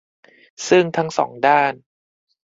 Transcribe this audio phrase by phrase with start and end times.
[0.67, 1.73] ซึ่งทั้งสองด้าน